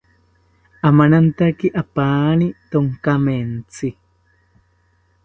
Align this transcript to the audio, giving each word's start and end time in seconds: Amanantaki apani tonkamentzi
Amanantaki 0.87 1.67
apani 1.81 2.47
tonkamentzi 2.71 3.89